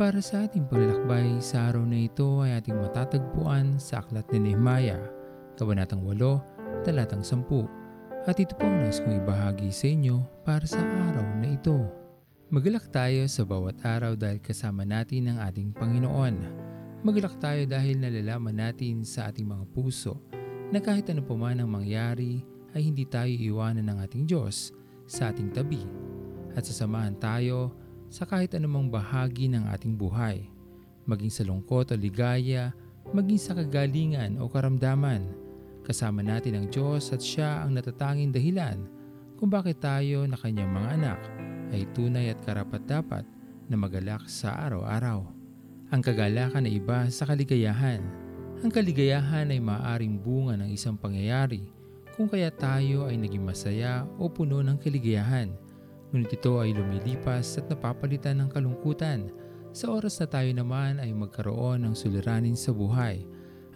Para 0.00 0.24
sa 0.24 0.48
ating 0.48 0.64
paglalakbay 0.64 1.44
sa 1.44 1.68
araw 1.68 1.84
na 1.84 2.08
ito 2.08 2.40
ay 2.40 2.56
ating 2.56 2.72
matatagpuan 2.72 3.76
sa 3.76 4.00
Aklat 4.00 4.24
ni 4.32 4.48
Nehemiah, 4.48 4.96
Kabanatang 5.60 6.00
8, 6.08 6.88
Talatang 6.88 7.20
10. 7.20 8.24
At 8.24 8.40
ito 8.40 8.56
po 8.56 8.64
ang 8.64 8.80
nais 8.80 8.96
kong 8.96 9.20
ibahagi 9.20 9.68
sa 9.68 9.92
inyo 9.92 10.24
para 10.40 10.64
sa 10.64 10.80
araw 10.80 11.44
na 11.44 11.52
ito. 11.52 11.84
Magalak 12.48 12.88
tayo 12.88 13.28
sa 13.28 13.44
bawat 13.44 13.76
araw 13.84 14.16
dahil 14.16 14.40
kasama 14.40 14.88
natin 14.88 15.36
ang 15.36 15.44
ating 15.44 15.76
Panginoon. 15.76 16.48
Magalak 17.04 17.36
tayo 17.36 17.68
dahil 17.68 18.00
nalalaman 18.00 18.56
natin 18.56 19.04
sa 19.04 19.28
ating 19.28 19.44
mga 19.44 19.68
puso 19.68 20.16
na 20.72 20.80
kahit 20.80 21.12
ano 21.12 21.20
pa 21.20 21.36
man 21.36 21.60
ang 21.60 21.68
mangyari 21.68 22.40
ay 22.72 22.88
hindi 22.88 23.04
tayo 23.04 23.28
iwanan 23.28 23.84
ng 23.84 24.00
ating 24.00 24.24
Diyos 24.24 24.72
sa 25.04 25.28
ating 25.28 25.52
tabi 25.52 25.84
at 26.56 26.64
sasamahan 26.64 27.20
tayo 27.20 27.76
sa 28.10 28.26
kahit 28.26 28.58
anumang 28.58 28.90
bahagi 28.90 29.46
ng 29.46 29.70
ating 29.70 29.94
buhay, 29.94 30.50
maging 31.06 31.30
sa 31.30 31.46
lungkot 31.46 31.94
o 31.94 31.94
ligaya, 31.94 32.74
maging 33.14 33.38
sa 33.38 33.54
kagalingan 33.54 34.34
o 34.42 34.50
karamdaman. 34.50 35.30
Kasama 35.86 36.20
natin 36.20 36.58
ang 36.58 36.66
Diyos 36.66 37.14
at 37.14 37.22
Siya 37.22 37.62
ang 37.62 37.78
natatanging 37.78 38.34
dahilan 38.34 38.82
kung 39.38 39.48
bakit 39.48 39.78
tayo 39.78 40.26
na 40.26 40.34
kanyang 40.34 40.74
mga 40.74 40.88
anak 40.98 41.20
ay 41.70 41.86
tunay 41.94 42.34
at 42.34 42.42
karapat-dapat 42.42 43.22
na 43.70 43.76
magalak 43.78 44.26
sa 44.26 44.58
araw-araw. 44.58 45.22
Ang 45.94 46.02
kagalakan 46.02 46.66
ay 46.66 46.82
iba 46.82 47.06
sa 47.14 47.30
kaligayahan. 47.30 48.02
Ang 48.60 48.70
kaligayahan 48.74 49.54
ay 49.54 49.62
maaaring 49.62 50.18
bunga 50.18 50.58
ng 50.58 50.70
isang 50.74 50.98
pangyayari 50.98 51.62
kung 52.18 52.26
kaya 52.26 52.50
tayo 52.50 53.06
ay 53.06 53.16
naging 53.16 53.46
masaya 53.46 54.02
o 54.18 54.26
puno 54.26 54.60
ng 54.60 54.76
kaligayahan 54.82 55.54
ngunit 56.10 56.34
ito 56.34 56.58
ay 56.58 56.74
lumilipas 56.74 57.58
at 57.58 57.70
napapalitan 57.70 58.42
ng 58.42 58.48
kalungkutan 58.50 59.30
sa 59.70 59.94
oras 59.94 60.18
na 60.18 60.26
tayo 60.26 60.50
naman 60.50 60.98
ay 60.98 61.14
magkaroon 61.14 61.86
ng 61.86 61.94
suliranin 61.94 62.58
sa 62.58 62.74
buhay. 62.74 63.22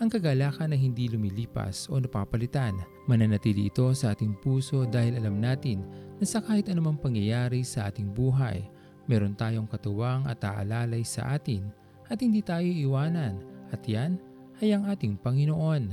Ang 0.00 0.08
kagalakan 0.08 0.72
na 0.72 0.78
hindi 0.80 1.06
lumilipas 1.06 1.86
o 1.92 2.00
napapalitan, 2.00 2.74
mananatili 3.04 3.68
ito 3.68 3.92
sa 3.92 4.16
ating 4.16 4.34
puso 4.40 4.88
dahil 4.88 5.20
alam 5.20 5.38
natin 5.38 5.84
na 6.16 6.24
sa 6.24 6.40
kahit 6.40 6.72
anumang 6.72 6.96
pangyayari 6.98 7.60
sa 7.62 7.92
ating 7.92 8.10
buhay, 8.10 8.64
meron 9.04 9.36
tayong 9.36 9.68
katuwang 9.68 10.24
at 10.26 10.40
aalalay 10.42 11.04
sa 11.04 11.36
atin 11.36 11.68
at 12.08 12.18
hindi 12.18 12.40
tayo 12.40 12.66
iwanan 12.66 13.44
at 13.70 13.84
yan 13.84 14.16
ay 14.64 14.72
ang 14.72 14.88
ating 14.88 15.20
Panginoon. 15.20 15.92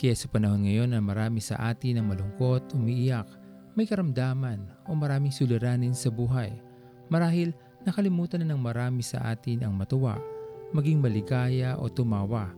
Kaya 0.00 0.14
sa 0.16 0.32
panahon 0.32 0.64
ngayon 0.64 0.96
na 0.96 1.00
marami 1.04 1.44
sa 1.44 1.60
atin 1.60 2.00
ang 2.00 2.08
malungkot, 2.08 2.72
umiiyak, 2.72 3.28
may 3.74 3.86
karamdaman 3.86 4.66
o 4.86 4.94
maraming 4.94 5.30
suliranin 5.30 5.94
sa 5.94 6.10
buhay. 6.10 6.50
Marahil 7.10 7.54
nakalimutan 7.86 8.42
na 8.42 8.54
ng 8.54 8.60
marami 8.60 9.02
sa 9.02 9.22
atin 9.30 9.64
ang 9.64 9.74
matuwa, 9.74 10.18
maging 10.74 11.00
maligaya 11.00 11.78
o 11.78 11.90
tumawa. 11.90 12.52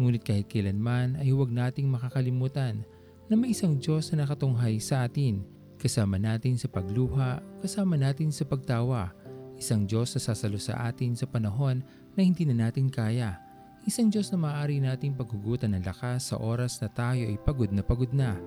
Ngunit 0.00 0.24
kahit 0.24 0.48
kailanman 0.48 1.20
ay 1.20 1.32
huwag 1.32 1.52
nating 1.52 1.88
makakalimutan 1.88 2.80
na 3.28 3.34
may 3.36 3.52
isang 3.52 3.76
Diyos 3.76 4.10
na 4.10 4.24
nakatunghay 4.24 4.80
sa 4.80 5.04
atin, 5.04 5.44
kasama 5.76 6.16
natin 6.16 6.56
sa 6.56 6.66
pagluha, 6.66 7.38
kasama 7.60 7.94
natin 7.94 8.32
sa 8.32 8.48
pagtawa, 8.48 9.12
isang 9.60 9.84
Diyos 9.84 10.16
na 10.16 10.20
sasalo 10.24 10.56
sa 10.56 10.88
atin 10.88 11.12
sa 11.12 11.28
panahon 11.28 11.84
na 12.16 12.20
hindi 12.24 12.48
na 12.48 12.66
natin 12.66 12.88
kaya, 12.88 13.36
isang 13.84 14.08
Diyos 14.08 14.32
na 14.32 14.40
maaari 14.40 14.80
nating 14.80 15.16
paghugutan 15.16 15.76
ng 15.76 15.84
lakas 15.84 16.32
sa 16.32 16.40
oras 16.40 16.80
na 16.80 16.88
tayo 16.88 17.28
ay 17.28 17.36
pagod 17.40 17.68
na 17.70 17.84
pagod 17.84 18.10
na, 18.10 18.40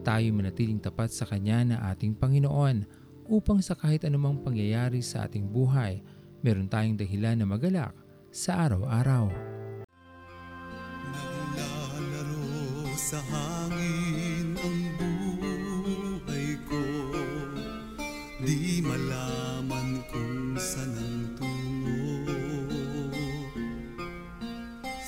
tayo 0.00 0.30
manatiling 0.32 0.78
tapat 0.78 1.10
sa 1.10 1.26
Kanya 1.26 1.64
na 1.64 1.76
ating 1.90 2.14
Panginoon 2.14 2.86
upang 3.28 3.60
sa 3.60 3.76
kahit 3.76 4.06
anumang 4.08 4.40
pangyayari 4.40 5.04
sa 5.04 5.28
ating 5.28 5.50
buhay, 5.50 6.00
meron 6.40 6.70
tayong 6.70 6.96
dahilan 6.96 7.36
na 7.36 7.46
magalak 7.46 7.92
sa 8.32 8.64
araw-araw. 8.68 9.28
Naglalaro 11.12 12.94
sa 12.96 13.20
hangin 13.28 13.97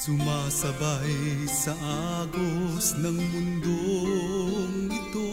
Sumasabay 0.00 1.44
sa 1.44 1.76
agos 2.24 2.96
ng 3.04 3.20
mundong 3.20 4.88
ito 4.88 5.29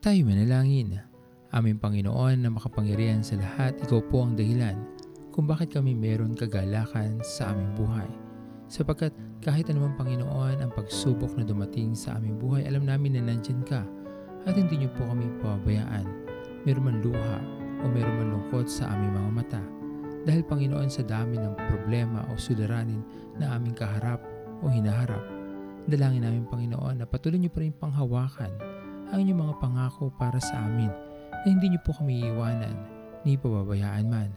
Tayo 0.00 0.24
manalangin. 0.24 0.96
Aming 1.52 1.76
Panginoon 1.76 2.40
na 2.40 2.48
makapangyarihan 2.48 3.20
sa 3.20 3.36
lahat, 3.36 3.76
Ikaw 3.84 4.00
po 4.08 4.24
ang 4.24 4.32
dahilan 4.32 4.80
kung 5.28 5.44
bakit 5.44 5.76
kami 5.76 5.92
meron 5.92 6.32
kagalakan 6.32 7.20
sa 7.20 7.52
aming 7.52 7.68
buhay. 7.76 8.08
Sapagkat 8.64 9.12
kahit 9.44 9.68
anumang 9.68 9.92
Panginoon 10.00 10.64
ang 10.64 10.72
pagsubok 10.72 11.36
na 11.36 11.44
dumating 11.44 11.92
sa 11.92 12.16
aming 12.16 12.40
buhay, 12.40 12.64
alam 12.64 12.88
namin 12.88 13.20
na 13.20 13.28
nandyan 13.28 13.60
ka 13.68 13.84
at 14.48 14.56
hindi 14.56 14.80
niyo 14.80 14.90
po 14.96 15.04
kami 15.04 15.28
pababayaan. 15.44 16.08
Meron 16.64 16.84
man 16.88 17.04
luha 17.04 17.36
o 17.84 17.92
meron 17.92 18.24
man 18.24 18.28
lungkot 18.40 18.72
sa 18.72 18.88
aming 18.96 19.12
mga 19.12 19.30
mata. 19.36 19.62
Dahil 20.24 20.48
Panginoon 20.48 20.88
sa 20.88 21.04
dami 21.04 21.36
ng 21.36 21.52
problema 21.68 22.24
o 22.32 22.40
suliranin 22.40 23.04
na 23.36 23.52
aming 23.52 23.76
kaharap 23.76 24.24
o 24.64 24.72
hinaharap, 24.72 25.20
dalangin 25.84 26.24
namin 26.24 26.48
Panginoon 26.48 27.04
na 27.04 27.04
patuloy 27.04 27.36
niyo 27.36 27.52
pa 27.52 27.60
rin 27.60 27.76
panghawakan 27.76 28.69
ang 29.10 29.26
inyong 29.26 29.40
mga 29.42 29.54
pangako 29.58 30.14
para 30.14 30.38
sa 30.38 30.66
amin 30.66 30.90
na 31.30 31.46
hindi 31.46 31.74
niyo 31.74 31.80
po 31.82 31.94
kami 31.94 32.22
iiwanan 32.22 32.74
ni 33.26 33.34
pababayaan 33.36 34.06
man. 34.06 34.30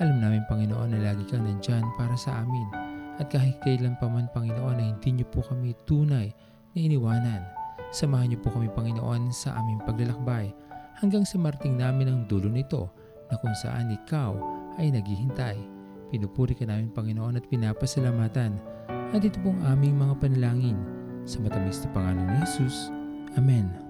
Alam 0.00 0.20
namin 0.20 0.44
Panginoon 0.48 0.96
na 0.96 1.00
lagi 1.12 1.24
kang 1.28 1.44
nandyan 1.44 1.84
para 1.96 2.16
sa 2.16 2.40
amin 2.40 2.68
at 3.20 3.28
kahit 3.28 3.60
kailan 3.60 3.96
pa 4.00 4.08
man 4.08 4.32
Panginoon 4.32 4.76
na 4.80 4.84
hindi 4.96 5.20
niyo 5.20 5.26
po 5.28 5.44
kami 5.44 5.76
tunay 5.84 6.32
na 6.72 6.78
iniwanan. 6.78 7.42
Samahan 7.92 8.32
niyo 8.32 8.40
po 8.40 8.48
kami 8.54 8.72
Panginoon 8.72 9.28
sa 9.28 9.60
aming 9.60 9.82
paglalakbay 9.84 10.52
hanggang 11.00 11.24
sa 11.24 11.36
marting 11.36 11.76
namin 11.76 12.08
ang 12.08 12.20
dulo 12.28 12.48
nito 12.48 12.88
na 13.28 13.36
kung 13.40 13.52
saan 13.56 13.92
ikaw 13.92 14.32
ay 14.80 14.88
naghihintay. 14.88 15.58
Pinupuri 16.10 16.56
ka 16.56 16.64
namin 16.66 16.90
Panginoon 16.90 17.38
at 17.38 17.44
pinapasalamatan 17.46 18.56
at 18.88 19.20
ito 19.20 19.38
pong 19.42 19.58
aming 19.68 19.98
mga 19.98 20.14
panalangin 20.18 20.78
sa 21.28 21.38
matamis 21.44 21.82
na 21.84 21.88
pangalan 21.92 22.26
ni 22.26 22.38
Jesus. 22.46 22.90
Amen. 23.38 23.89